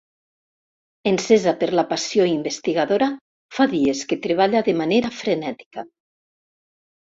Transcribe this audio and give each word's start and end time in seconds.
Encesa 1.11 1.53
per 1.63 1.69
la 1.79 1.83
passió 1.91 2.25
investigadora, 2.31 3.11
fa 3.59 3.69
dies 3.75 4.03
que 4.15 4.21
treballa 4.27 4.65
de 4.71 4.77
manera 4.83 5.15
frenètica. 5.21 5.89